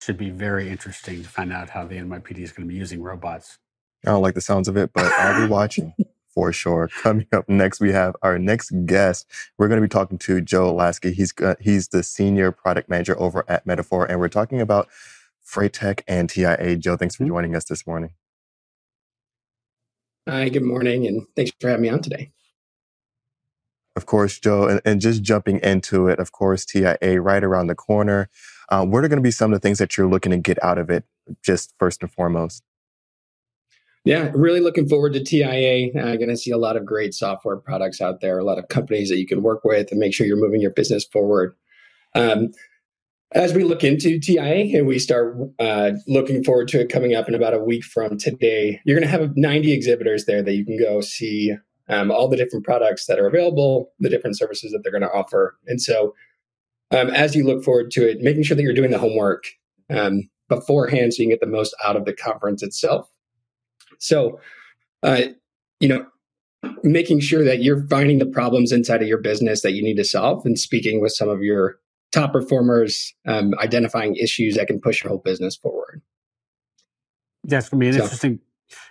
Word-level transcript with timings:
should 0.00 0.16
be 0.16 0.30
very 0.30 0.68
interesting 0.68 1.22
to 1.22 1.28
find 1.28 1.52
out 1.52 1.70
how 1.70 1.86
the 1.86 1.96
NYPD 1.96 2.38
is 2.38 2.52
going 2.52 2.66
to 2.66 2.72
be 2.72 2.78
using 2.78 3.02
robots. 3.02 3.58
I 4.04 4.10
don't 4.10 4.22
like 4.22 4.34
the 4.34 4.40
sounds 4.40 4.66
of 4.66 4.76
it, 4.76 4.92
but 4.94 5.04
I'll 5.04 5.46
be 5.46 5.50
watching 5.50 5.94
for 6.34 6.52
sure. 6.52 6.88
Coming 7.02 7.26
up 7.32 7.48
next, 7.48 7.80
we 7.80 7.92
have 7.92 8.16
our 8.22 8.38
next 8.38 8.72
guest. 8.86 9.26
We're 9.58 9.68
going 9.68 9.80
to 9.80 9.86
be 9.86 9.90
talking 9.90 10.18
to 10.18 10.40
Joe 10.40 10.74
Laskey. 10.74 11.12
He's 11.12 11.34
uh, 11.42 11.56
he's 11.60 11.88
the 11.88 12.02
senior 12.02 12.50
product 12.50 12.88
manager 12.88 13.18
over 13.20 13.44
at 13.46 13.66
Metafora, 13.66 14.08
and 14.08 14.18
we're 14.18 14.28
talking 14.28 14.60
about 14.60 14.88
Freight 15.42 15.74
Tech 15.74 16.02
and 16.08 16.30
TIA. 16.30 16.76
Joe, 16.76 16.96
thanks 16.96 17.16
for 17.16 17.24
mm-hmm. 17.24 17.32
joining 17.32 17.56
us 17.56 17.64
this 17.64 17.86
morning. 17.86 18.12
Hi, 20.26 20.48
good 20.48 20.62
morning, 20.62 21.06
and 21.06 21.26
thanks 21.36 21.52
for 21.60 21.68
having 21.68 21.82
me 21.82 21.88
on 21.90 22.00
today. 22.00 22.30
Of 23.96 24.06
course, 24.06 24.38
Joe, 24.38 24.66
and, 24.66 24.80
and 24.84 25.00
just 25.00 25.22
jumping 25.22 25.58
into 25.62 26.06
it, 26.06 26.18
of 26.20 26.32
course, 26.32 26.64
TIA 26.64 27.20
right 27.20 27.42
around 27.42 27.66
the 27.66 27.74
corner. 27.74 28.30
Uh, 28.70 28.84
what 28.84 29.04
are 29.04 29.08
going 29.08 29.18
to 29.18 29.22
be 29.22 29.30
some 29.30 29.52
of 29.52 29.60
the 29.60 29.66
things 29.66 29.78
that 29.78 29.96
you're 29.96 30.08
looking 30.08 30.30
to 30.30 30.38
get 30.38 30.62
out 30.62 30.78
of 30.78 30.90
it, 30.90 31.04
just 31.42 31.74
first 31.78 32.02
and 32.02 32.12
foremost? 32.12 32.62
Yeah, 34.04 34.30
really 34.34 34.60
looking 34.60 34.88
forward 34.88 35.12
to 35.12 35.22
TIA. 35.22 35.90
Uh, 35.90 36.16
going 36.16 36.28
to 36.28 36.36
see 36.36 36.50
a 36.50 36.56
lot 36.56 36.76
of 36.76 36.86
great 36.86 37.12
software 37.12 37.56
products 37.56 38.00
out 38.00 38.20
there, 38.20 38.38
a 38.38 38.44
lot 38.44 38.58
of 38.58 38.68
companies 38.68 39.10
that 39.10 39.18
you 39.18 39.26
can 39.26 39.42
work 39.42 39.62
with 39.64 39.90
and 39.90 40.00
make 40.00 40.14
sure 40.14 40.26
you're 40.26 40.36
moving 40.36 40.60
your 40.60 40.70
business 40.70 41.04
forward. 41.04 41.54
Um, 42.14 42.50
as 43.32 43.54
we 43.54 43.62
look 43.62 43.84
into 43.84 44.18
TIA 44.18 44.76
and 44.76 44.86
we 44.86 44.98
start 44.98 45.36
uh, 45.58 45.92
looking 46.08 46.42
forward 46.42 46.68
to 46.68 46.80
it 46.80 46.88
coming 46.88 47.14
up 47.14 47.28
in 47.28 47.34
about 47.34 47.54
a 47.54 47.58
week 47.58 47.84
from 47.84 48.18
today, 48.18 48.80
you're 48.84 48.98
going 48.98 49.08
to 49.08 49.18
have 49.18 49.36
90 49.36 49.70
exhibitors 49.72 50.24
there 50.24 50.42
that 50.42 50.54
you 50.54 50.64
can 50.64 50.78
go 50.78 51.00
see 51.00 51.54
um, 51.88 52.10
all 52.10 52.28
the 52.28 52.36
different 52.36 52.64
products 52.64 53.06
that 53.06 53.18
are 53.18 53.26
available, 53.26 53.92
the 53.98 54.08
different 54.08 54.38
services 54.38 54.72
that 54.72 54.82
they're 54.82 54.92
going 54.92 55.02
to 55.02 55.12
offer. 55.12 55.56
And 55.66 55.80
so, 55.80 56.14
um, 56.90 57.10
as 57.10 57.34
you 57.34 57.44
look 57.44 57.64
forward 57.64 57.90
to 57.92 58.08
it, 58.08 58.20
making 58.20 58.42
sure 58.42 58.56
that 58.56 58.62
you're 58.62 58.74
doing 58.74 58.90
the 58.90 58.98
homework 58.98 59.44
um, 59.88 60.28
beforehand 60.48 61.14
so 61.14 61.22
you 61.22 61.28
can 61.28 61.32
get 61.32 61.40
the 61.40 61.46
most 61.46 61.74
out 61.84 61.96
of 61.96 62.04
the 62.04 62.12
conference 62.12 62.62
itself. 62.62 63.08
So, 63.98 64.40
uh, 65.02 65.22
you 65.78 65.88
know, 65.88 66.06
making 66.82 67.20
sure 67.20 67.44
that 67.44 67.62
you're 67.62 67.86
finding 67.88 68.18
the 68.18 68.26
problems 68.26 68.72
inside 68.72 69.02
of 69.02 69.08
your 69.08 69.20
business 69.20 69.62
that 69.62 69.72
you 69.72 69.82
need 69.82 69.96
to 69.96 70.04
solve 70.04 70.44
and 70.44 70.58
speaking 70.58 71.00
with 71.00 71.12
some 71.12 71.28
of 71.28 71.42
your 71.42 71.78
top 72.12 72.32
performers, 72.32 73.14
um, 73.26 73.54
identifying 73.60 74.16
issues 74.16 74.56
that 74.56 74.66
can 74.66 74.80
push 74.80 75.02
your 75.02 75.10
whole 75.10 75.22
business 75.24 75.56
forward. 75.56 76.02
That's 77.44 77.68
going 77.68 77.80
to 77.80 77.84
be 77.84 77.88
an 77.88 77.94
so, 77.94 78.02
interesting, 78.02 78.40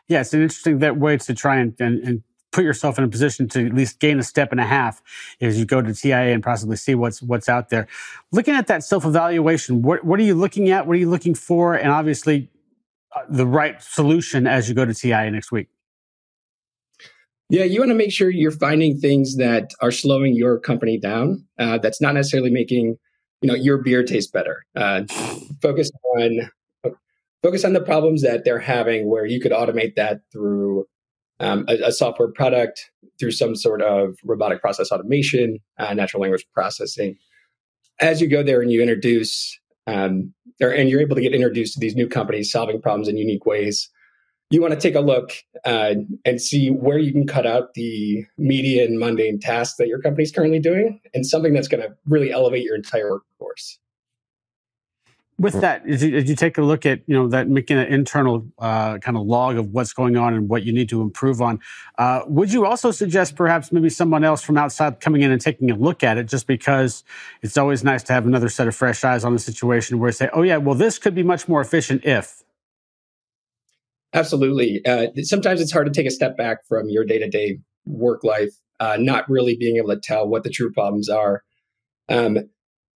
yeah, 0.07 0.21
it's 0.21 0.33
an 0.33 0.41
interesting 0.41 0.79
that 0.79 0.97
way 0.97 1.17
to 1.17 1.33
try 1.33 1.57
and, 1.57 1.75
and, 1.79 1.99
and 1.99 2.23
put 2.51 2.63
yourself 2.63 2.97
in 2.97 3.03
a 3.03 3.07
position 3.07 3.47
to 3.49 3.65
at 3.65 3.73
least 3.73 3.99
gain 3.99 4.19
a 4.19 4.23
step 4.23 4.51
and 4.51 4.59
a 4.59 4.65
half 4.65 5.01
as 5.41 5.59
you 5.59 5.65
go 5.65 5.81
to 5.81 5.93
TIA 5.93 6.33
and 6.33 6.43
possibly 6.43 6.75
see 6.75 6.95
what's 6.95 7.21
what's 7.21 7.49
out 7.49 7.69
there. 7.69 7.87
Looking 8.31 8.55
at 8.55 8.67
that 8.67 8.83
self 8.83 9.05
evaluation, 9.05 9.81
what 9.81 10.03
what 10.03 10.19
are 10.19 10.23
you 10.23 10.35
looking 10.35 10.69
at? 10.69 10.87
What 10.87 10.95
are 10.95 10.99
you 10.99 11.09
looking 11.09 11.35
for? 11.35 11.75
And 11.75 11.91
obviously, 11.91 12.49
uh, 13.15 13.21
the 13.29 13.45
right 13.45 13.81
solution 13.81 14.47
as 14.47 14.69
you 14.69 14.75
go 14.75 14.85
to 14.85 14.93
TIA 14.93 15.29
next 15.31 15.51
week. 15.51 15.67
Yeah, 17.51 17.63
you 17.63 17.79
want 17.79 17.89
to 17.89 17.95
make 17.95 18.11
sure 18.11 18.29
you're 18.29 18.51
finding 18.51 18.99
things 18.99 19.37
that 19.37 19.71
are 19.81 19.91
slowing 19.91 20.35
your 20.35 20.59
company 20.59 20.99
down. 20.99 21.45
Uh, 21.57 21.79
that's 21.79 21.99
not 21.99 22.13
necessarily 22.13 22.51
making 22.51 22.97
you 23.41 23.47
know 23.47 23.55
your 23.55 23.77
beer 23.79 24.03
taste 24.03 24.33
better. 24.33 24.65
Uh, 24.75 25.03
focus 25.61 25.91
on 26.17 26.49
focus 27.41 27.63
on 27.63 27.73
the 27.73 27.81
problems 27.81 28.21
that 28.21 28.43
they're 28.43 28.59
having, 28.59 29.09
where 29.09 29.25
you 29.25 29.39
could 29.39 29.51
automate 29.51 29.95
that 29.95 30.21
through 30.31 30.85
um, 31.39 31.65
a, 31.67 31.87
a, 31.87 31.91
software 31.91 32.27
product, 32.27 32.91
through 33.19 33.31
some 33.31 33.55
sort 33.55 33.81
of 33.81 34.17
robotic 34.23 34.61
process 34.61 34.91
automation, 34.91 35.59
uh, 35.77 35.93
natural 35.93 36.21
language 36.21 36.45
processing. 36.53 37.17
As 37.99 38.21
you 38.21 38.27
go 38.27 38.43
there 38.43 38.61
and 38.61 38.71
you 38.71 38.81
introduce, 38.81 39.59
um, 39.87 40.33
or, 40.61 40.69
and 40.69 40.89
you're 40.89 41.01
able 41.01 41.15
to 41.15 41.21
get 41.21 41.33
introduced 41.33 41.73
to 41.73 41.79
these 41.79 41.95
new 41.95 42.07
companies 42.07 42.51
solving 42.51 42.81
problems 42.81 43.07
in 43.07 43.17
unique 43.17 43.45
ways, 43.45 43.89
you 44.51 44.61
want 44.61 44.73
to 44.73 44.79
take 44.79 44.95
a 44.95 45.01
look 45.01 45.31
uh, 45.65 45.95
and 46.25 46.41
see 46.41 46.69
where 46.69 46.97
you 46.97 47.11
can 47.11 47.27
cut 47.27 47.45
out 47.45 47.73
the 47.75 48.25
median 48.37 48.97
mundane 48.97 49.39
tasks 49.39 49.77
that 49.77 49.87
your 49.87 49.99
company 49.99 50.23
is 50.23 50.31
currently 50.31 50.59
doing 50.59 50.99
and 51.13 51.25
something 51.25 51.53
that's 51.53 51.67
going 51.67 51.83
to 51.83 51.95
really 52.07 52.31
elevate 52.31 52.63
your 52.63 52.75
entire 52.75 53.11
workforce 53.11 53.77
with 55.39 55.59
that 55.61 55.85
did 55.85 56.01
you, 56.01 56.11
did 56.11 56.29
you, 56.29 56.35
take 56.35 56.57
a 56.57 56.61
look 56.61 56.85
at 56.85 57.01
you 57.07 57.15
know 57.15 57.27
that 57.27 57.47
making 57.47 57.77
an 57.77 57.87
internal 57.87 58.45
uh, 58.59 58.97
kind 58.97 59.17
of 59.17 59.25
log 59.25 59.57
of 59.57 59.71
what's 59.71 59.93
going 59.93 60.17
on 60.17 60.33
and 60.33 60.49
what 60.49 60.63
you 60.63 60.73
need 60.73 60.89
to 60.89 61.01
improve 61.01 61.41
on 61.41 61.59
uh, 61.97 62.21
would 62.27 62.51
you 62.51 62.65
also 62.65 62.91
suggest 62.91 63.35
perhaps 63.35 63.71
maybe 63.71 63.89
someone 63.89 64.23
else 64.23 64.43
from 64.43 64.57
outside 64.57 64.99
coming 64.99 65.21
in 65.21 65.31
and 65.31 65.41
taking 65.41 65.71
a 65.71 65.75
look 65.75 66.03
at 66.03 66.17
it 66.17 66.27
just 66.27 66.45
because 66.45 67.03
it's 67.41 67.57
always 67.57 67.83
nice 67.83 68.03
to 68.03 68.13
have 68.13 68.27
another 68.27 68.49
set 68.49 68.67
of 68.67 68.75
fresh 68.75 69.03
eyes 69.03 69.23
on 69.23 69.33
the 69.33 69.39
situation 69.39 69.99
where 69.99 70.11
say 70.11 70.29
oh 70.33 70.41
yeah 70.41 70.57
well 70.57 70.75
this 70.75 70.97
could 70.97 71.15
be 71.15 71.23
much 71.23 71.47
more 71.47 71.61
efficient 71.61 72.03
if 72.05 72.43
Absolutely. 74.13 74.83
Uh, 74.85 75.07
sometimes 75.21 75.61
it's 75.61 75.71
hard 75.71 75.85
to 75.85 75.93
take 75.93 76.07
a 76.07 76.11
step 76.11 76.35
back 76.35 76.65
from 76.67 76.89
your 76.89 77.05
day 77.05 77.19
to 77.19 77.29
day 77.29 77.59
work 77.85 78.23
life, 78.23 78.49
uh, 78.79 78.97
not 78.99 79.29
really 79.29 79.55
being 79.55 79.77
able 79.77 79.89
to 79.89 79.99
tell 80.01 80.27
what 80.27 80.43
the 80.43 80.49
true 80.49 80.71
problems 80.71 81.09
are. 81.09 81.43
Um, 82.07 82.39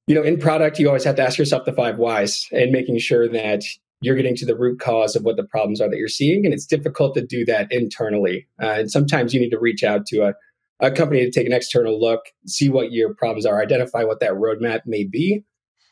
you 0.08 0.16
know, 0.16 0.22
in 0.22 0.38
product, 0.38 0.80
you 0.80 0.88
always 0.88 1.04
have 1.04 1.16
to 1.16 1.22
ask 1.22 1.38
yourself 1.38 1.66
the 1.66 1.74
five 1.74 1.98
whys 1.98 2.48
and 2.52 2.72
making 2.72 3.00
sure 3.00 3.28
that 3.30 3.64
you're 4.02 4.16
getting 4.16 4.36
to 4.36 4.46
the 4.46 4.56
root 4.56 4.80
cause 4.80 5.16
of 5.16 5.24
what 5.24 5.38
the 5.38 5.46
problems 5.46 5.80
are 5.80 5.90
that 5.90 5.98
you're 5.98 6.08
seeing. 6.10 6.46
And 6.46 6.54
it's 6.54 6.66
difficult 6.66 7.16
to 7.16 7.26
do 7.26 7.46
that 7.46 7.72
internally. 7.72 8.48
Uh, 8.62 8.68
and 8.80 8.92
sometimes 8.92 9.34
you 9.34 9.40
need 9.40 9.52
to 9.52 9.60
reach 9.60 9.84
out 9.84 10.06
to 10.08 10.28
a, 10.28 10.34
a 10.82 10.92
company 10.92 11.22
to 11.22 11.32
take 11.32 11.48
an 11.48 11.54
external 11.54 12.00
look, 12.00 12.22
see 12.46 12.70
what 12.70 12.92
your 12.92 13.14
problems 13.14 13.46
are, 13.46 13.62
identify 13.62 14.04
what 14.04 14.20
that 14.20 14.34
roadmap 14.34 14.82
may 14.86 15.06
be, 15.06 15.46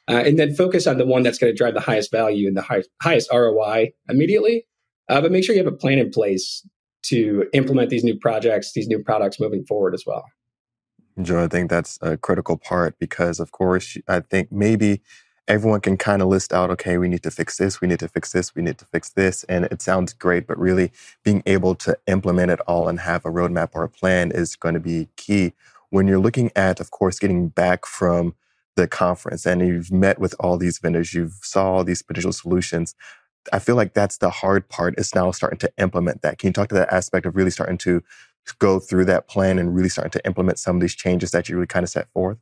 uh, 0.10 0.24
and 0.26 0.38
then 0.38 0.54
focus 0.54 0.88
on 0.88 0.98
the 0.98 1.06
one 1.06 1.24
that's 1.24 1.38
going 1.38 1.54
to 1.54 1.58
drive 1.58 1.74
the 1.74 1.80
highest 1.80 2.12
value 2.12 2.48
and 2.48 2.58
the 2.58 2.62
high, 2.62 2.84
highest 3.02 3.32
ROI 3.32 3.94
immediately 4.10 4.66
uh, 5.12 5.20
but 5.20 5.32
make 5.32 5.44
sure 5.44 5.54
you 5.54 5.64
have 5.64 5.72
a 5.72 5.76
plan 5.76 6.00
in 6.00 6.10
place 6.10 6.66
to 7.04 7.46
implement 7.52 7.90
these 7.90 8.04
new 8.04 8.18
projects, 8.18 8.72
these 8.74 8.88
new 8.88 9.04
products 9.04 9.40
moving 9.40 9.66
forward 9.66 9.94
as 9.94 10.06
well. 10.08 10.24
Joe, 11.20 11.44
I 11.44 11.48
think 11.48 11.70
that's 11.70 11.98
a 12.02 12.18
critical 12.18 12.58
part 12.58 13.00
because, 13.00 13.40
of 13.40 13.52
course, 13.52 13.98
I 14.08 14.20
think 14.20 14.52
maybe 14.52 15.02
everyone 15.48 15.82
can 15.82 15.98
kind 15.98 16.22
of 16.22 16.28
list 16.28 16.54
out, 16.54 16.70
okay, 16.70 16.98
we 16.98 17.08
need 17.08 17.24
to 17.24 17.32
fix 17.32 17.58
this, 17.58 17.82
we 17.82 17.88
need 17.88 18.00
to 18.00 18.08
fix 18.08 18.32
this, 18.32 18.56
we 18.56 18.62
need 18.62 18.78
to 18.78 18.86
fix 18.86 19.10
this. 19.10 19.44
And 19.46 19.66
it 19.66 19.82
sounds 19.82 20.14
great, 20.14 20.48
but 20.48 20.58
really 20.58 20.92
being 21.24 21.44
able 21.46 21.76
to 21.76 21.98
implement 22.08 22.52
it 22.52 22.60
all 22.62 22.88
and 22.88 23.00
have 23.02 23.26
a 23.26 23.30
roadmap 23.30 23.70
or 23.74 23.84
a 23.84 23.90
plan 23.90 24.32
is 24.32 24.56
going 24.56 24.76
to 24.76 24.80
be 24.80 25.10
key. 25.18 25.54
When 25.90 26.08
you're 26.08 26.20
looking 26.20 26.52
at, 26.56 26.80
of 26.80 26.92
course, 26.92 27.20
getting 27.20 27.50
back 27.50 27.86
from 27.86 28.36
the 28.76 28.88
conference 28.88 29.46
and 29.46 29.62
you've 29.62 29.92
met 29.92 30.20
with 30.20 30.34
all 30.40 30.58
these 30.58 30.78
vendors, 30.78 31.14
you've 31.14 31.40
saw 31.42 31.74
all 31.74 31.84
these 31.84 32.02
potential 32.02 32.32
solutions. 32.32 32.96
I 33.52 33.60
feel 33.60 33.76
like 33.76 33.94
that's 33.94 34.18
the 34.18 34.30
hard 34.30 34.70
part 34.70 35.00
is 35.00 35.16
now 35.16 35.32
starting 35.32 35.60
to 35.60 35.72
implement 35.78 36.22
that. 36.22 36.38
Can 36.38 36.48
you 36.48 36.54
talk 36.54 36.70
to 36.70 36.76
that 36.76 36.94
aspect 36.94 37.26
of 37.26 37.36
really 37.36 37.52
starting 37.52 37.78
to 37.80 38.04
go 38.60 38.80
through 38.80 39.06
that 39.06 39.28
plan 39.28 39.60
and 39.60 39.76
really 39.76 39.90
starting 39.90 40.12
to 40.12 40.26
implement 40.26 40.60
some 40.60 40.76
of 40.76 40.82
these 40.82 40.96
changes 40.96 41.32
that 41.32 41.50
you 41.50 41.56
really 41.56 41.68
kind 41.68 41.84
of 41.84 41.90
set 41.90 42.12
forth? 42.12 42.38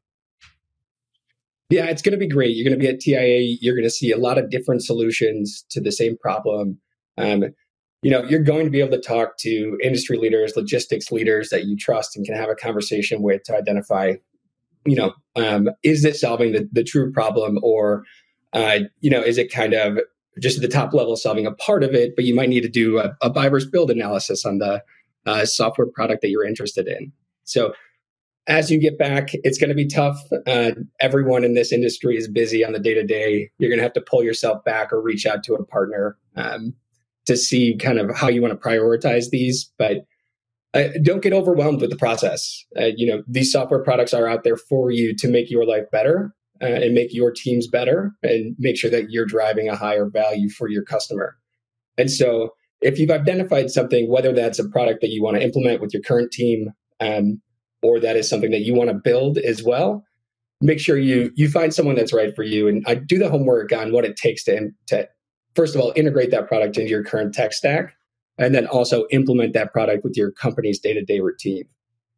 Yeah, 1.70 1.86
it's 1.86 2.02
going 2.02 2.14
to 2.14 2.18
be 2.18 2.28
great. 2.28 2.56
You're 2.56 2.68
going 2.68 2.80
to 2.80 2.84
be 2.84 2.90
at 2.90 3.00
TIA. 3.00 3.58
You're 3.62 3.76
going 3.76 3.84
to 3.84 3.92
see 3.92 4.12
a 4.12 4.18
lot 4.18 4.38
of 4.38 4.50
different 4.50 4.84
solutions 4.84 5.66
to 5.70 5.80
the 5.80 5.92
same 5.92 6.18
problem. 6.18 6.80
Um, 7.18 7.46
you 8.02 8.10
know, 8.10 8.24
you're 8.24 8.44
going 8.44 8.66
to 8.66 8.72
be 8.72 8.80
able 8.80 8.98
to 8.98 9.02
talk 9.02 9.38
to 9.40 9.78
industry 9.84 10.18
leaders, 10.18 10.54
logistics 10.56 11.12
leaders 11.12 11.50
that 11.50 11.66
you 11.66 11.78
trust 11.78 12.16
and 12.16 12.26
can 12.26 12.34
have 12.34 12.50
a 12.50 12.56
conversation 12.56 13.22
with 13.22 13.44
to 13.44 13.56
identify, 13.56 14.14
you 14.86 14.96
know, 14.96 15.14
um, 15.36 15.70
is 15.84 16.02
this 16.02 16.22
solving 16.22 16.54
the, 16.54 16.68
the 16.72 16.84
true 16.84 17.12
problem 17.12 17.60
or, 17.62 18.04
uh, 18.54 18.80
you 19.02 19.10
know, 19.10 19.22
is 19.22 19.38
it 19.38 19.52
kind 19.52 19.74
of 19.74 20.00
just 20.40 20.58
at 20.58 20.62
the 20.62 20.68
top 20.68 20.94
level 20.94 21.16
solving 21.16 21.46
a 21.46 21.52
part 21.54 21.84
of 21.84 21.94
it, 21.94 22.16
but 22.16 22.26
you 22.26 22.36
might 22.36 22.50
need 22.50 22.62
to 22.62 22.70
do 22.70 23.00
a, 23.00 23.16
a 23.22 23.30
buy 23.30 23.50
versus 23.50 23.70
build 23.70 23.92
analysis 23.92 24.46
on 24.46 24.60
the 24.60 24.84
uh, 25.26 25.46
software 25.46 25.88
product 25.88 26.22
that 26.22 26.30
you're 26.30 26.46
interested 26.46 26.88
in. 26.88 27.12
So 27.44 27.74
as 28.48 28.72
you 28.72 28.80
get 28.80 28.98
back, 28.98 29.30
it's 29.34 29.58
going 29.58 29.70
to 29.70 29.76
be 29.76 29.88
tough. 29.88 30.20
Uh, 30.48 30.72
everyone 31.00 31.44
in 31.44 31.54
this 31.54 31.72
industry 31.72 32.18
is 32.18 32.28
busy 32.28 32.66
on 32.66 32.74
the 32.74 32.80
day 32.80 32.94
to 32.94 33.04
day. 33.04 33.50
You're 33.60 33.70
going 33.70 33.80
to 33.80 33.84
have 33.84 33.94
to 33.94 34.02
pull 34.02 34.24
yourself 34.24 34.64
back 34.64 34.92
or 34.92 35.02
reach 35.02 35.26
out 35.26 35.44
to 35.44 35.54
a 35.54 35.66
partner 35.66 36.18
um, 36.36 36.74
to 37.26 37.38
see 37.38 37.76
kind 37.78 38.00
of 38.00 38.16
how 38.16 38.28
you 38.28 38.42
want 38.42 38.60
to 38.60 38.68
prioritize 38.68 39.30
these. 39.30 39.72
But 39.78 40.06
uh, 40.74 40.90
don't 41.04 41.22
get 41.22 41.34
overwhelmed 41.34 41.82
with 41.82 41.90
the 41.90 41.96
process. 41.96 42.66
Uh, 42.80 42.90
you 42.96 43.08
know, 43.08 43.24
these 43.28 43.52
software 43.52 43.84
products 43.84 44.14
are 44.14 44.28
out 44.28 44.44
there 44.44 44.58
for 44.58 44.90
you 44.92 45.16
to 45.16 45.28
make 45.28 45.50
your 45.52 45.66
life 45.66 45.86
better 45.92 46.34
uh, 46.62 46.66
and 46.66 46.94
make 46.94 47.14
your 47.14 47.32
teams 47.32 47.68
better 47.68 48.12
and 48.24 48.56
make 48.60 48.78
sure 48.78 48.92
that 48.92 49.10
you're 49.10 49.26
driving 49.26 49.70
a 49.70 49.76
higher 49.76 50.10
value 50.10 50.50
for 50.50 50.68
your 50.68 50.84
customer. 50.84 51.36
And 51.98 52.12
so, 52.12 52.54
if 52.82 52.98
you've 52.98 53.12
identified 53.12 53.70
something, 53.70 54.10
whether 54.10 54.32
that's 54.32 54.58
a 54.58 54.68
product 54.68 55.02
that 55.02 55.10
you 55.10 55.22
want 55.22 55.36
to 55.36 55.44
implement 55.44 55.82
with 55.82 55.94
your 55.94 56.02
current 56.02 56.32
team, 56.32 56.72
um, 57.02 57.42
or 57.82 58.00
that 58.00 58.16
is 58.16 58.30
something 58.30 58.52
that 58.52 58.62
you 58.62 58.74
want 58.74 58.90
to 58.90 58.94
build 58.94 59.38
as 59.38 59.64
well, 59.64 60.04
make 60.62 60.80
sure 60.80 60.98
you 60.98 61.32
you 61.36 61.50
find 61.50 61.74
someone 61.74 61.96
that's 61.96 62.14
right 62.14 62.36
for 62.36 62.44
you. 62.44 62.68
And 62.68 62.84
I 62.88 62.96
do 62.96 63.18
the 63.18 63.30
homework 63.30 63.72
on 63.74 63.92
what 63.92 64.06
it 64.06 64.16
takes 64.16 64.44
to 64.46 64.70
to 64.88 65.08
first 65.56 65.76
of 65.76 65.82
all 65.82 65.94
integrate 65.96 66.32
that 66.32 66.48
product 66.48 66.78
into 66.78 66.90
your 66.90 67.04
current 67.04 67.34
tech 67.34 67.54
stack, 67.54 67.96
and 68.38 68.56
then 68.56 68.66
also 68.68 69.06
implement 69.12 69.54
that 69.54 69.74
product 69.74 70.04
with 70.04 70.16
your 70.16 70.32
company's 70.32 70.80
day 70.80 70.94
to 70.94 71.04
day 71.04 71.20
routine. 71.20 71.66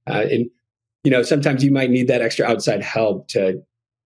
Uh, 0.08 0.26
and 0.30 0.50
you 1.04 1.12
know, 1.12 1.24
sometimes 1.24 1.64
you 1.64 1.72
might 1.72 1.90
need 1.90 2.08
that 2.08 2.22
extra 2.22 2.46
outside 2.46 2.84
help 2.84 3.28
to 3.30 3.62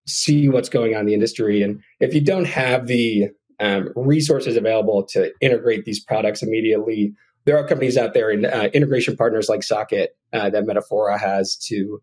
see 0.08 0.50
what's 0.50 0.70
going 0.70 0.94
on 0.94 1.02
in 1.02 1.06
the 1.08 1.14
industry. 1.14 1.62
And 1.62 1.82
if 2.00 2.14
you 2.14 2.22
don't 2.22 2.46
have 2.46 2.88
the 2.88 3.30
um, 3.60 3.90
resources 3.96 4.58
available 4.58 5.04
to 5.12 5.32
integrate 5.42 5.86
these 5.86 6.04
products 6.04 6.44
immediately. 6.44 7.14
There 7.46 7.58
are 7.58 7.68
companies 7.68 7.98
out 7.98 8.14
there 8.14 8.30
and 8.30 8.46
uh, 8.46 8.70
integration 8.74 9.16
partners 9.16 9.50
like 9.50 9.64
Socket 9.64 10.16
uh, 10.34 10.50
that 10.50 10.66
Metafora 10.66 11.20
has 11.20 11.56
to, 11.68 12.02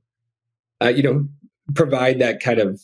uh, 0.82 0.88
you 0.88 1.02
know, 1.02 1.26
provide 1.74 2.18
that 2.20 2.40
kind 2.40 2.58
of 2.58 2.80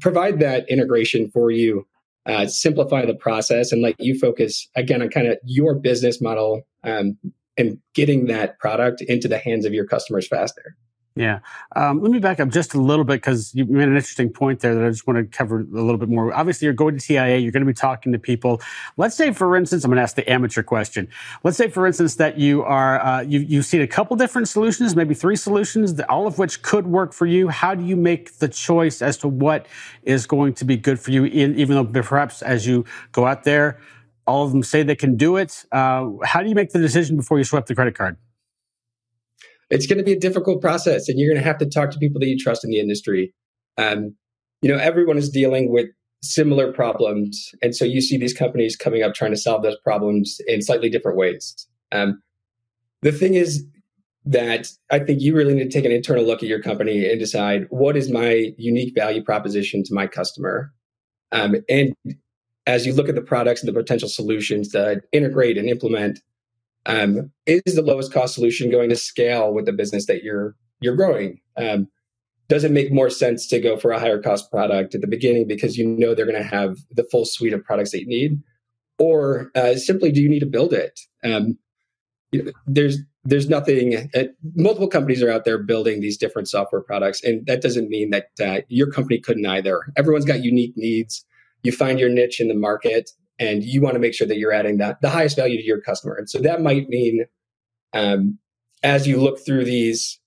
provide 0.00 0.40
that 0.40 0.68
integration 0.68 1.30
for 1.30 1.50
you, 1.50 1.86
uh, 2.26 2.46
simplify 2.46 3.04
the 3.04 3.14
process, 3.14 3.70
and 3.70 3.82
let 3.82 3.94
you 4.00 4.18
focus 4.18 4.66
again 4.74 5.02
on 5.02 5.10
kind 5.10 5.28
of 5.28 5.38
your 5.44 5.74
business 5.74 6.20
model 6.20 6.62
um, 6.84 7.16
and 7.56 7.78
getting 7.94 8.26
that 8.26 8.58
product 8.58 9.02
into 9.02 9.28
the 9.28 9.38
hands 9.38 9.64
of 9.66 9.74
your 9.74 9.86
customers 9.86 10.26
faster. 10.26 10.76
Yeah. 11.18 11.40
Um, 11.74 12.00
let 12.00 12.12
me 12.12 12.20
back 12.20 12.38
up 12.38 12.48
just 12.48 12.74
a 12.74 12.80
little 12.80 13.04
bit 13.04 13.14
because 13.14 13.52
you 13.52 13.64
made 13.64 13.88
an 13.88 13.96
interesting 13.96 14.30
point 14.30 14.60
there 14.60 14.76
that 14.76 14.84
I 14.84 14.88
just 14.88 15.04
want 15.04 15.18
to 15.18 15.24
cover 15.36 15.62
a 15.62 15.64
little 15.64 15.98
bit 15.98 16.08
more. 16.08 16.32
Obviously, 16.32 16.66
you're 16.66 16.74
going 16.74 16.96
to 16.96 17.04
TIA, 17.04 17.38
you're 17.38 17.50
going 17.50 17.64
to 17.64 17.66
be 17.66 17.74
talking 17.74 18.12
to 18.12 18.20
people. 18.20 18.60
Let's 18.96 19.16
say, 19.16 19.32
for 19.32 19.56
instance, 19.56 19.82
I'm 19.82 19.90
going 19.90 19.96
to 19.96 20.02
ask 20.02 20.14
the 20.14 20.30
amateur 20.30 20.62
question. 20.62 21.08
Let's 21.42 21.56
say, 21.56 21.70
for 21.70 21.88
instance, 21.88 22.14
that 22.16 22.38
you 22.38 22.62
are 22.62 23.00
uh, 23.04 23.22
you 23.22 23.40
you've 23.40 23.66
seen 23.66 23.80
a 23.80 23.86
couple 23.88 24.16
different 24.16 24.46
solutions, 24.46 24.94
maybe 24.94 25.12
three 25.12 25.34
solutions, 25.34 25.98
all 26.02 26.28
of 26.28 26.38
which 26.38 26.62
could 26.62 26.86
work 26.86 27.12
for 27.12 27.26
you. 27.26 27.48
How 27.48 27.74
do 27.74 27.82
you 27.82 27.96
make 27.96 28.38
the 28.38 28.46
choice 28.46 29.02
as 29.02 29.16
to 29.18 29.28
what 29.28 29.66
is 30.04 30.24
going 30.24 30.54
to 30.54 30.64
be 30.64 30.76
good 30.76 31.00
for 31.00 31.10
you? 31.10 31.24
Even 31.24 31.74
though 31.74 32.02
perhaps 32.02 32.42
as 32.42 32.64
you 32.64 32.84
go 33.10 33.26
out 33.26 33.42
there, 33.42 33.80
all 34.24 34.44
of 34.44 34.52
them 34.52 34.62
say 34.62 34.84
they 34.84 34.94
can 34.94 35.16
do 35.16 35.36
it. 35.36 35.64
Uh, 35.72 36.10
how 36.22 36.44
do 36.44 36.48
you 36.48 36.54
make 36.54 36.70
the 36.70 36.78
decision 36.78 37.16
before 37.16 37.38
you 37.38 37.44
swipe 37.44 37.66
the 37.66 37.74
credit 37.74 37.96
card? 37.96 38.16
It's 39.70 39.86
going 39.86 39.98
to 39.98 40.04
be 40.04 40.12
a 40.12 40.18
difficult 40.18 40.60
process 40.60 41.08
and 41.08 41.18
you're 41.18 41.32
going 41.32 41.42
to 41.42 41.46
have 41.46 41.58
to 41.58 41.66
talk 41.66 41.90
to 41.90 41.98
people 41.98 42.20
that 42.20 42.28
you 42.28 42.38
trust 42.38 42.64
in 42.64 42.70
the 42.70 42.80
industry. 42.80 43.34
Um, 43.76 44.14
you 44.62 44.68
know 44.68 44.78
everyone 44.78 45.18
is 45.18 45.30
dealing 45.30 45.70
with 45.70 45.86
similar 46.22 46.72
problems 46.72 47.54
and 47.62 47.76
so 47.76 47.84
you 47.84 48.00
see 48.00 48.16
these 48.16 48.34
companies 48.34 48.76
coming 48.76 49.02
up 49.02 49.14
trying 49.14 49.30
to 49.30 49.36
solve 49.36 49.62
those 49.62 49.78
problems 49.84 50.40
in 50.46 50.62
slightly 50.62 50.88
different 50.88 51.16
ways. 51.16 51.66
Um, 51.92 52.20
the 53.02 53.12
thing 53.12 53.34
is 53.34 53.64
that 54.24 54.68
i 54.90 54.98
think 54.98 55.22
you 55.22 55.34
really 55.34 55.54
need 55.54 55.70
to 55.70 55.70
take 55.70 55.84
an 55.84 55.92
internal 55.92 56.24
look 56.24 56.42
at 56.42 56.48
your 56.48 56.60
company 56.60 57.08
and 57.08 57.18
decide 57.18 57.66
what 57.70 57.96
is 57.96 58.10
my 58.10 58.52
unique 58.58 58.92
value 58.94 59.22
proposition 59.22 59.82
to 59.84 59.94
my 59.94 60.06
customer. 60.06 60.72
Um, 61.30 61.56
and 61.68 61.94
as 62.66 62.84
you 62.84 62.92
look 62.92 63.08
at 63.08 63.14
the 63.14 63.22
products 63.22 63.62
and 63.62 63.68
the 63.68 63.80
potential 63.80 64.08
solutions 64.08 64.68
to 64.70 65.00
integrate 65.12 65.56
and 65.56 65.68
implement 65.68 66.20
um, 66.88 67.30
is 67.46 67.74
the 67.74 67.82
lowest 67.82 68.12
cost 68.12 68.34
solution 68.34 68.70
going 68.70 68.88
to 68.88 68.96
scale 68.96 69.52
with 69.52 69.66
the 69.66 69.72
business 69.72 70.06
that 70.06 70.22
you're 70.24 70.56
you're 70.80 70.96
growing? 70.96 71.40
Um, 71.56 71.88
does 72.48 72.64
it 72.64 72.72
make 72.72 72.90
more 72.90 73.10
sense 73.10 73.46
to 73.48 73.60
go 73.60 73.76
for 73.76 73.90
a 73.90 74.00
higher 74.00 74.20
cost 74.20 74.50
product 74.50 74.94
at 74.94 75.02
the 75.02 75.06
beginning 75.06 75.46
because 75.46 75.76
you 75.76 75.86
know 75.86 76.14
they're 76.14 76.24
going 76.24 76.42
to 76.42 76.48
have 76.48 76.78
the 76.90 77.04
full 77.04 77.26
suite 77.26 77.52
of 77.52 77.62
products 77.62 77.92
that 77.92 78.00
you 78.00 78.06
need, 78.06 78.42
or 78.98 79.50
uh, 79.54 79.74
simply 79.74 80.10
do 80.10 80.22
you 80.22 80.28
need 80.28 80.40
to 80.40 80.46
build 80.46 80.72
it? 80.72 80.98
Um, 81.22 81.58
there's 82.66 82.98
there's 83.24 83.48
nothing. 83.50 84.10
Uh, 84.14 84.24
multiple 84.54 84.88
companies 84.88 85.22
are 85.22 85.30
out 85.30 85.44
there 85.44 85.62
building 85.62 86.00
these 86.00 86.16
different 86.16 86.48
software 86.48 86.80
products, 86.80 87.22
and 87.22 87.46
that 87.46 87.60
doesn't 87.60 87.90
mean 87.90 88.10
that 88.10 88.28
uh, 88.42 88.62
your 88.68 88.90
company 88.90 89.20
couldn't 89.20 89.46
either. 89.46 89.82
Everyone's 89.96 90.24
got 90.24 90.42
unique 90.42 90.72
needs. 90.76 91.24
You 91.62 91.72
find 91.72 92.00
your 92.00 92.08
niche 92.08 92.40
in 92.40 92.48
the 92.48 92.54
market, 92.54 93.10
and 93.38 93.62
you 93.64 93.80
want 93.80 93.94
to 93.94 94.00
make 94.00 94.14
sure 94.14 94.26
that 94.26 94.38
you're 94.38 94.52
adding 94.52 94.78
that 94.78 95.00
the 95.00 95.10
highest 95.10 95.36
value 95.36 95.56
to 95.56 95.64
your 95.64 95.80
customer. 95.80 96.14
And 96.14 96.28
so 96.28 96.38
that 96.40 96.60
might 96.60 96.88
mean 96.88 97.24
um, 97.92 98.38
as 98.82 99.06
you 99.06 99.20
look 99.20 99.44
through 99.44 99.64
these, 99.64 100.18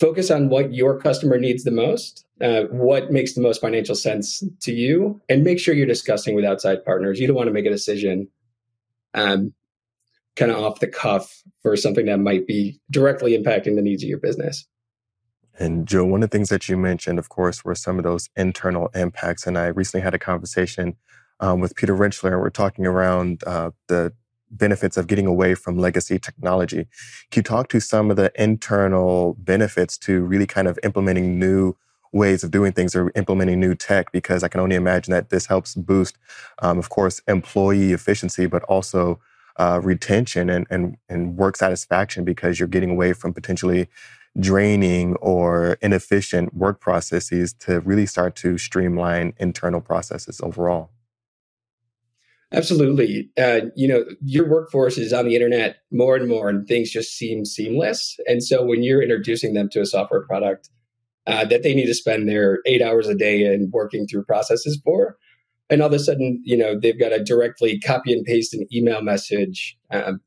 focus 0.00 0.30
on 0.30 0.48
what 0.48 0.74
your 0.74 0.98
customer 0.98 1.38
needs 1.38 1.64
the 1.64 1.70
most, 1.70 2.24
uh, 2.40 2.62
what 2.70 3.12
makes 3.12 3.34
the 3.34 3.40
most 3.40 3.60
financial 3.60 3.94
sense 3.94 4.42
to 4.60 4.72
you, 4.72 5.20
and 5.28 5.44
make 5.44 5.60
sure 5.60 5.74
you're 5.74 5.86
discussing 5.86 6.34
with 6.34 6.44
outside 6.44 6.84
partners. 6.84 7.20
You 7.20 7.26
don't 7.26 7.36
want 7.36 7.46
to 7.46 7.52
make 7.52 7.66
a 7.66 7.70
decision 7.70 8.28
um, 9.14 9.52
kind 10.34 10.50
of 10.50 10.58
off 10.58 10.80
the 10.80 10.88
cuff 10.88 11.42
for 11.62 11.76
something 11.76 12.06
that 12.06 12.18
might 12.18 12.46
be 12.46 12.80
directly 12.90 13.38
impacting 13.38 13.76
the 13.76 13.82
needs 13.82 14.02
of 14.02 14.08
your 14.08 14.18
business. 14.18 14.66
And 15.58 15.86
Joe, 15.86 16.04
one 16.04 16.22
of 16.22 16.30
the 16.30 16.36
things 16.36 16.48
that 16.48 16.68
you 16.68 16.76
mentioned, 16.76 17.18
of 17.18 17.28
course, 17.28 17.64
were 17.64 17.74
some 17.74 17.98
of 17.98 18.04
those 18.04 18.30
internal 18.36 18.88
impacts. 18.94 19.46
And 19.46 19.58
I 19.58 19.66
recently 19.66 20.02
had 20.02 20.14
a 20.14 20.18
conversation 20.18 20.96
um, 21.42 21.60
with 21.60 21.76
Peter 21.76 21.94
Rentschler, 21.94 22.32
and 22.32 22.40
we're 22.40 22.50
talking 22.50 22.86
around 22.86 23.42
uh, 23.46 23.72
the 23.88 24.14
benefits 24.50 24.96
of 24.96 25.06
getting 25.06 25.26
away 25.26 25.54
from 25.54 25.76
legacy 25.76 26.18
technology. 26.18 26.86
Can 27.30 27.40
you 27.40 27.42
talk 27.42 27.68
to 27.68 27.80
some 27.80 28.10
of 28.10 28.16
the 28.16 28.32
internal 28.40 29.34
benefits 29.38 29.98
to 29.98 30.22
really 30.22 30.46
kind 30.46 30.68
of 30.68 30.78
implementing 30.82 31.38
new 31.38 31.74
ways 32.12 32.44
of 32.44 32.50
doing 32.50 32.72
things 32.72 32.94
or 32.94 33.10
implementing 33.16 33.58
new 33.58 33.74
tech? 33.74 34.12
Because 34.12 34.44
I 34.44 34.48
can 34.48 34.60
only 34.60 34.76
imagine 34.76 35.10
that 35.12 35.30
this 35.30 35.46
helps 35.46 35.74
boost, 35.74 36.16
um, 36.60 36.78
of 36.78 36.90
course, 36.90 37.20
employee 37.26 37.92
efficiency, 37.92 38.46
but 38.46 38.62
also 38.64 39.18
uh, 39.56 39.80
retention 39.82 40.48
and, 40.48 40.66
and, 40.70 40.96
and 41.08 41.36
work 41.36 41.56
satisfaction 41.56 42.24
because 42.24 42.58
you're 42.58 42.68
getting 42.68 42.90
away 42.90 43.12
from 43.12 43.34
potentially 43.34 43.88
draining 44.38 45.14
or 45.16 45.76
inefficient 45.82 46.54
work 46.54 46.80
processes 46.80 47.52
to 47.52 47.80
really 47.80 48.06
start 48.06 48.36
to 48.36 48.56
streamline 48.56 49.34
internal 49.38 49.80
processes 49.80 50.40
overall. 50.42 50.90
Absolutely. 52.52 53.30
Uh, 53.38 53.62
you 53.74 53.88
know, 53.88 54.04
your 54.22 54.48
workforce 54.48 54.98
is 54.98 55.12
on 55.12 55.26
the 55.26 55.34
internet 55.34 55.76
more 55.90 56.16
and 56.16 56.28
more, 56.28 56.48
and 56.48 56.66
things 56.68 56.90
just 56.90 57.16
seem 57.16 57.44
seamless. 57.44 58.18
And 58.26 58.42
so 58.44 58.62
when 58.64 58.82
you're 58.82 59.02
introducing 59.02 59.54
them 59.54 59.68
to 59.70 59.80
a 59.80 59.86
software 59.86 60.26
product 60.26 60.68
uh, 61.26 61.44
that 61.46 61.62
they 61.62 61.74
need 61.74 61.86
to 61.86 61.94
spend 61.94 62.28
their 62.28 62.58
eight 62.66 62.82
hours 62.82 63.08
a 63.08 63.14
day 63.14 63.44
in 63.44 63.70
working 63.72 64.06
through 64.06 64.24
processes 64.24 64.78
for, 64.84 65.16
and 65.70 65.80
all 65.80 65.88
of 65.88 65.94
a 65.94 65.98
sudden, 65.98 66.42
you 66.44 66.56
know, 66.56 66.78
they've 66.78 66.98
got 66.98 67.10
to 67.10 67.24
directly 67.24 67.80
copy 67.80 68.12
and 68.12 68.26
paste 68.26 68.52
an 68.52 68.66
email 68.74 69.00
message, 69.00 69.78
um, 69.90 70.20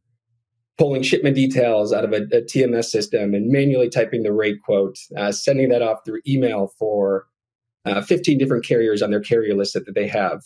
pulling 0.79 1.03
shipment 1.03 1.35
details 1.35 1.93
out 1.93 2.03
of 2.03 2.11
a, 2.11 2.23
a, 2.35 2.41
TMS 2.41 2.85
system 2.85 3.35
and 3.35 3.49
manually 3.49 3.87
typing 3.87 4.23
the 4.23 4.33
rate 4.33 4.57
quote, 4.65 4.97
uh, 5.15 5.31
sending 5.31 5.69
that 5.69 5.83
off 5.83 5.99
through 6.03 6.21
email 6.27 6.71
for 6.79 7.27
uh, 7.85 8.01
15 8.01 8.39
different 8.39 8.65
carriers 8.65 9.03
on 9.03 9.11
their 9.11 9.21
carrier 9.21 9.53
list 9.53 9.75
that 9.75 9.93
they 9.93 10.07
have 10.07 10.41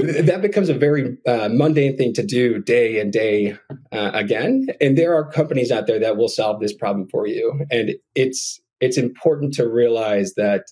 that 0.00 0.42
becomes 0.42 0.68
a 0.68 0.74
very 0.74 1.16
uh, 1.26 1.48
mundane 1.52 1.96
thing 1.96 2.12
to 2.14 2.22
do 2.22 2.60
day 2.60 3.00
and 3.00 3.12
day 3.12 3.56
uh, 3.92 4.10
again. 4.14 4.68
And 4.80 4.96
there 4.96 5.14
are 5.14 5.30
companies 5.30 5.70
out 5.70 5.86
there 5.86 5.98
that 5.98 6.16
will 6.16 6.28
solve 6.28 6.60
this 6.60 6.74
problem 6.74 7.08
for 7.08 7.26
you. 7.26 7.64
And 7.70 7.92
it's 8.14 8.60
it's 8.80 8.96
important 8.96 9.54
to 9.54 9.68
realize 9.68 10.34
that 10.34 10.64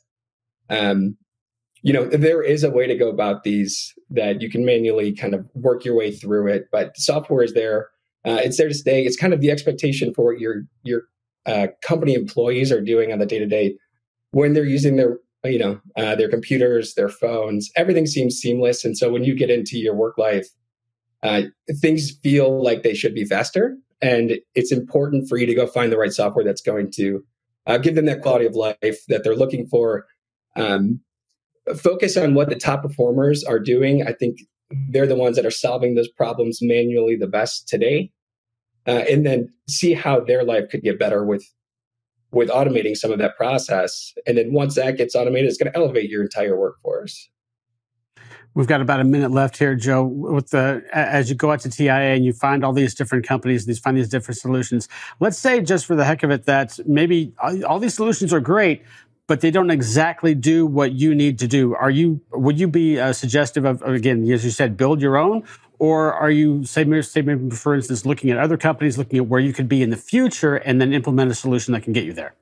um, 0.70 1.16
you 1.82 1.92
know 1.92 2.06
there 2.06 2.42
is 2.42 2.64
a 2.64 2.70
way 2.70 2.86
to 2.86 2.96
go 2.96 3.08
about 3.08 3.44
these 3.44 3.94
that 4.10 4.40
you 4.40 4.50
can 4.50 4.64
manually 4.64 5.12
kind 5.12 5.34
of 5.34 5.46
work 5.54 5.84
your 5.84 5.94
way 5.94 6.10
through 6.10 6.48
it 6.48 6.64
but 6.72 6.96
software 6.96 7.42
is 7.42 7.54
there. 7.54 7.88
Uh, 8.24 8.40
it's 8.42 8.56
there 8.56 8.68
to 8.68 8.74
stay. 8.74 9.04
It's 9.04 9.16
kind 9.16 9.32
of 9.32 9.40
the 9.40 9.50
expectation 9.50 10.12
for 10.12 10.24
what 10.24 10.40
your 10.40 10.62
your 10.82 11.02
uh, 11.46 11.68
company 11.82 12.14
employees 12.14 12.72
are 12.72 12.80
doing 12.80 13.12
on 13.12 13.18
the 13.18 13.26
day 13.26 13.38
to 13.38 13.46
day 13.46 13.76
when 14.32 14.52
they're 14.52 14.64
using 14.64 14.96
their 14.96 15.18
you 15.44 15.58
know 15.58 15.80
uh, 15.96 16.14
their 16.14 16.28
computers 16.28 16.94
their 16.94 17.08
phones 17.08 17.70
everything 17.76 18.06
seems 18.06 18.36
seamless. 18.36 18.84
And 18.84 18.96
so 18.96 19.10
when 19.10 19.24
you 19.24 19.34
get 19.34 19.50
into 19.50 19.78
your 19.78 19.94
work 19.94 20.18
life 20.18 20.48
uh, 21.22 21.42
things 21.80 22.12
feel 22.22 22.62
like 22.62 22.82
they 22.82 22.94
should 22.94 23.14
be 23.14 23.24
faster. 23.24 23.76
And 24.00 24.38
it's 24.54 24.72
important 24.72 25.28
for 25.28 25.36
you 25.36 25.46
to 25.46 25.54
go 25.54 25.66
find 25.66 25.90
the 25.90 25.98
right 25.98 26.12
software 26.12 26.44
that's 26.44 26.60
going 26.60 26.92
to 26.92 27.24
uh, 27.66 27.78
give 27.78 27.94
them 27.96 28.06
that 28.06 28.22
quality 28.22 28.46
of 28.46 28.54
life 28.54 29.00
that 29.08 29.24
they're 29.24 29.36
looking 29.36 29.66
for. 29.66 30.06
Um, 30.56 31.00
focus 31.76 32.16
on 32.16 32.34
what 32.34 32.48
the 32.48 32.56
top 32.56 32.82
performers 32.82 33.44
are 33.44 33.58
doing. 33.58 34.06
I 34.06 34.12
think 34.12 34.38
they're 34.90 35.06
the 35.06 35.16
ones 35.16 35.36
that 35.36 35.46
are 35.46 35.50
solving 35.50 35.94
those 35.94 36.08
problems 36.08 36.58
manually 36.62 37.16
the 37.16 37.26
best 37.26 37.68
today. 37.68 38.10
Uh, 38.86 39.04
and 39.10 39.26
then 39.26 39.52
see 39.68 39.92
how 39.92 40.20
their 40.20 40.44
life 40.44 40.68
could 40.70 40.82
get 40.82 40.98
better 40.98 41.24
with 41.24 41.44
with 42.30 42.48
automating 42.50 42.96
some 42.96 43.10
of 43.10 43.18
that 43.18 43.36
process. 43.36 44.12
And 44.26 44.36
then 44.36 44.52
once 44.52 44.74
that 44.74 44.96
gets 44.96 45.14
automated, 45.14 45.48
it's 45.48 45.58
going 45.58 45.72
to 45.72 45.78
elevate 45.78 46.10
your 46.10 46.22
entire 46.22 46.58
workforce. 46.58 47.30
We've 48.54 48.66
got 48.66 48.80
about 48.80 49.00
a 49.00 49.04
minute 49.04 49.30
left 49.30 49.56
here, 49.56 49.76
Joe. 49.76 50.02
With 50.04 50.50
the 50.50 50.82
as 50.92 51.30
you 51.30 51.36
go 51.36 51.52
out 51.52 51.60
to 51.60 51.70
TIA 51.70 51.92
and 51.92 52.24
you 52.24 52.32
find 52.32 52.64
all 52.64 52.72
these 52.72 52.94
different 52.94 53.26
companies, 53.26 53.62
and 53.62 53.70
these 53.70 53.78
find 53.78 53.96
these 53.96 54.08
different 54.08 54.38
solutions. 54.38 54.88
Let's 55.20 55.38
say, 55.38 55.60
just 55.60 55.86
for 55.86 55.94
the 55.94 56.04
heck 56.04 56.22
of 56.22 56.30
it, 56.30 56.44
that 56.46 56.78
maybe 56.84 57.34
all 57.38 57.78
these 57.78 57.94
solutions 57.94 58.32
are 58.32 58.40
great, 58.40 58.82
but 59.28 59.42
they 59.42 59.52
don't 59.52 59.70
exactly 59.70 60.34
do 60.34 60.66
what 60.66 60.92
you 60.92 61.14
need 61.14 61.38
to 61.38 61.46
do. 61.46 61.74
Are 61.74 61.90
you? 61.90 62.20
Would 62.32 62.58
you 62.58 62.66
be 62.66 62.98
uh, 62.98 63.12
suggestive 63.12 63.64
of 63.64 63.82
again, 63.82 64.28
as 64.28 64.44
you 64.44 64.50
said, 64.50 64.76
build 64.76 65.00
your 65.00 65.18
own, 65.18 65.44
or 65.78 66.12
are 66.12 66.30
you, 66.30 66.64
say, 66.64 67.00
say, 67.02 67.22
maybe, 67.22 67.50
for 67.50 67.74
instance, 67.74 68.04
looking 68.04 68.30
at 68.30 68.38
other 68.38 68.56
companies, 68.56 68.98
looking 68.98 69.18
at 69.18 69.26
where 69.26 69.40
you 69.40 69.52
could 69.52 69.68
be 69.68 69.82
in 69.82 69.90
the 69.90 69.96
future 69.96 70.56
and 70.56 70.80
then 70.80 70.92
implement 70.92 71.30
a 71.30 71.34
solution 71.34 71.72
that 71.72 71.82
can 71.82 71.92
get 71.92 72.04
you 72.04 72.12
there? 72.12 72.34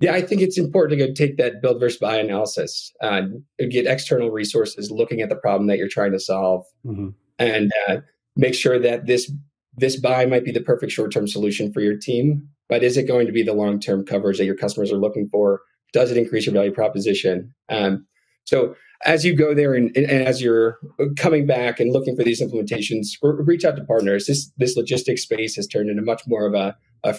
Yeah, 0.00 0.14
I 0.14 0.22
think 0.22 0.40
it's 0.40 0.56
important 0.56 0.98
to 0.98 1.06
go 1.06 1.12
take 1.12 1.36
that 1.36 1.60
build 1.60 1.78
versus 1.78 1.98
buy 1.98 2.16
analysis, 2.16 2.90
uh, 3.02 3.22
get 3.70 3.86
external 3.86 4.30
resources 4.30 4.90
looking 4.90 5.20
at 5.20 5.28
the 5.28 5.36
problem 5.36 5.66
that 5.66 5.76
you're 5.76 5.88
trying 5.88 6.12
to 6.12 6.20
solve, 6.20 6.64
mm-hmm. 6.86 7.10
and 7.38 7.70
uh, 7.86 7.96
make 8.34 8.54
sure 8.54 8.78
that 8.78 9.06
this 9.06 9.30
this 9.76 9.96
buy 9.96 10.24
might 10.24 10.44
be 10.44 10.52
the 10.52 10.62
perfect 10.62 10.92
short 10.92 11.12
term 11.12 11.28
solution 11.28 11.70
for 11.70 11.80
your 11.80 11.98
team, 11.98 12.48
but 12.68 12.82
is 12.82 12.96
it 12.96 13.06
going 13.06 13.26
to 13.26 13.32
be 13.32 13.42
the 13.42 13.52
long 13.52 13.78
term 13.78 14.06
coverage 14.06 14.38
that 14.38 14.46
your 14.46 14.56
customers 14.56 14.90
are 14.90 14.96
looking 14.96 15.28
for? 15.28 15.60
Does 15.92 16.10
it 16.10 16.16
increase 16.16 16.46
your 16.46 16.54
value 16.54 16.72
proposition? 16.72 17.54
Um, 17.68 18.06
So 18.50 18.74
as 19.06 19.24
you 19.24 19.34
go 19.34 19.54
there 19.54 19.74
and, 19.74 19.96
and, 19.96 20.10
as 20.10 20.42
you're 20.42 20.80
coming 21.16 21.46
back 21.46 21.78
and 21.78 21.92
looking 21.92 22.16
for 22.16 22.24
these 22.24 22.42
implementations, 22.42 23.06
reach 23.22 23.64
out 23.64 23.76
to 23.76 23.84
partners. 23.84 24.26
This 24.26 24.50
this 24.56 24.76
logistics 24.76 25.22
space 25.22 25.54
has 25.54 25.68
turned 25.68 25.88
into 25.88 26.02
much 26.02 26.22
more 26.26 26.46
of 26.46 26.54
a, 26.54 26.76
a 27.04 27.16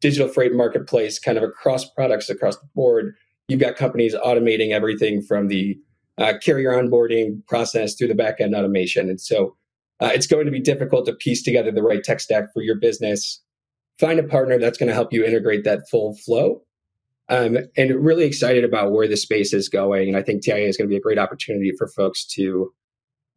digital 0.00 0.26
freight 0.26 0.52
marketplace, 0.52 1.20
kind 1.20 1.38
of 1.38 1.44
across 1.44 1.88
products 1.88 2.28
across 2.28 2.56
the 2.56 2.66
board. 2.74 3.14
You've 3.46 3.60
got 3.60 3.76
companies 3.76 4.16
automating 4.16 4.72
everything 4.72 5.22
from 5.22 5.46
the 5.46 5.78
uh, 6.18 6.34
carrier 6.42 6.72
onboarding 6.72 7.46
process 7.46 7.94
through 7.94 8.08
the 8.08 8.14
backend 8.14 8.56
automation, 8.56 9.08
and 9.08 9.20
so 9.20 9.56
uh, 10.00 10.10
it's 10.12 10.26
going 10.26 10.46
to 10.46 10.52
be 10.52 10.60
difficult 10.60 11.06
to 11.06 11.14
piece 11.14 11.44
together 11.44 11.70
the 11.70 11.84
right 11.84 12.02
tech 12.02 12.18
stack 12.18 12.52
for 12.52 12.62
your 12.62 12.76
business. 12.76 13.40
Find 14.00 14.18
a 14.18 14.24
partner 14.24 14.58
that's 14.58 14.76
going 14.76 14.88
to 14.88 14.94
help 14.94 15.12
you 15.12 15.24
integrate 15.24 15.62
that 15.62 15.88
full 15.88 16.16
flow 16.16 16.62
um, 17.28 17.58
and 17.76 18.04
really 18.04 18.24
excited 18.24 18.64
about 18.64 18.92
where 18.92 19.08
the 19.08 19.16
space 19.16 19.52
is 19.52 19.68
going. 19.68 20.08
And 20.08 20.16
I 20.16 20.22
think 20.22 20.42
TIA 20.42 20.68
is 20.68 20.76
going 20.76 20.88
to 20.88 20.92
be 20.92 20.96
a 20.96 21.00
great 21.00 21.18
opportunity 21.18 21.72
for 21.76 21.88
folks 21.88 22.24
to 22.34 22.72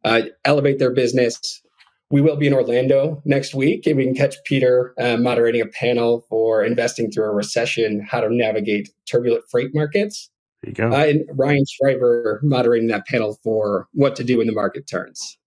uh, 0.04 0.22
elevate 0.44 0.78
their 0.78 0.92
business. 0.92 1.62
We 2.10 2.20
will 2.20 2.36
be 2.36 2.46
in 2.46 2.54
Orlando 2.54 3.20
next 3.24 3.54
week, 3.54 3.86
and 3.86 3.96
we 3.96 4.04
can 4.04 4.14
catch 4.14 4.36
Peter 4.44 4.94
uh, 4.98 5.18
moderating 5.18 5.60
a 5.60 5.66
panel 5.66 6.24
for 6.28 6.64
investing 6.64 7.10
through 7.10 7.26
a 7.26 7.34
recession, 7.34 8.00
how 8.00 8.20
to 8.20 8.34
navigate 8.34 8.88
turbulent 9.06 9.44
freight 9.50 9.74
markets. 9.74 10.30
There 10.62 10.70
you 10.70 10.74
go. 10.74 10.96
Uh, 10.96 11.04
and 11.04 11.24
Ryan 11.34 11.64
Schreiber 11.68 12.40
moderating 12.42 12.88
that 12.88 13.06
panel 13.06 13.38
for 13.42 13.88
what 13.92 14.16
to 14.16 14.24
do 14.24 14.38
when 14.38 14.46
the 14.46 14.54
market 14.54 14.86
turns. 14.86 15.38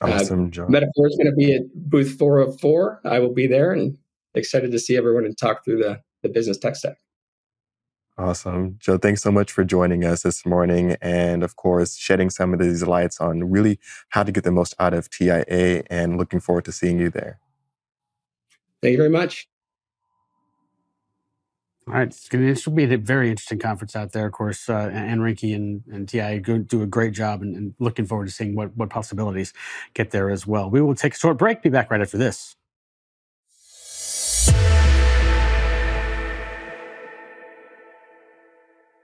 Uh, 0.00 0.12
awesome, 0.12 0.50
Joe. 0.52 0.66
Metafora 0.66 1.08
is 1.08 1.16
going 1.16 1.30
to 1.30 1.36
be 1.36 1.52
at 1.52 1.62
booth 1.74 2.16
404. 2.16 3.00
I 3.04 3.18
will 3.18 3.34
be 3.34 3.48
there 3.48 3.72
and 3.72 3.98
excited 4.34 4.70
to 4.70 4.78
see 4.78 4.96
everyone 4.96 5.24
and 5.24 5.36
talk 5.36 5.64
through 5.64 5.78
the 5.78 6.00
the 6.22 6.28
business 6.28 6.58
tech 6.58 6.76
stack. 6.76 6.98
Awesome. 8.18 8.76
Joe, 8.80 8.98
thanks 8.98 9.22
so 9.22 9.30
much 9.30 9.52
for 9.52 9.62
joining 9.62 10.04
us 10.04 10.22
this 10.22 10.44
morning 10.44 10.96
and, 11.00 11.44
of 11.44 11.54
course, 11.54 11.96
shedding 11.96 12.30
some 12.30 12.52
of 12.52 12.58
these 12.58 12.82
lights 12.82 13.20
on 13.20 13.48
really 13.48 13.78
how 14.08 14.24
to 14.24 14.32
get 14.32 14.42
the 14.42 14.50
most 14.50 14.74
out 14.80 14.92
of 14.92 15.08
TIA 15.08 15.84
and 15.88 16.18
looking 16.18 16.40
forward 16.40 16.64
to 16.64 16.72
seeing 16.72 16.98
you 16.98 17.10
there. 17.10 17.38
Thank 18.82 18.92
you 18.92 18.98
very 18.98 19.08
much. 19.08 19.48
All 21.86 21.94
right, 21.94 22.08
it's 22.08 22.28
going 22.28 22.54
to 22.54 22.70
be 22.70 22.84
a 22.84 22.98
very 22.98 23.30
interesting 23.30 23.60
conference 23.60 23.96
out 23.96 24.12
there. 24.12 24.26
Of 24.26 24.32
course, 24.32 24.68
uh, 24.68 24.90
Anne 24.92 25.20
Reinke 25.20 25.54
and, 25.54 25.82
and 25.90 26.06
TIA 26.08 26.40
do 26.40 26.82
a 26.82 26.86
great 26.86 27.14
job, 27.14 27.40
and, 27.40 27.56
and 27.56 27.74
looking 27.78 28.04
forward 28.04 28.26
to 28.26 28.32
seeing 28.32 28.54
what, 28.54 28.76
what 28.76 28.90
possibilities 28.90 29.54
get 29.94 30.10
there 30.10 30.28
as 30.28 30.46
well. 30.46 30.68
We 30.68 30.82
will 30.82 30.94
take 30.94 31.14
a 31.14 31.16
short 31.16 31.38
break. 31.38 31.62
Be 31.62 31.70
back 31.70 31.90
right 31.90 32.00
after 32.00 32.18
this. 32.18 32.56